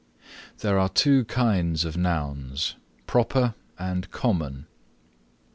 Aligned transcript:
There 0.61 0.79
are 0.79 0.89
two 0.89 1.25
kinds 1.25 1.85
of 1.85 1.95
Nouns, 1.95 2.73
Proper 3.05 3.53
and 3.77 4.09
Common. 4.09 4.65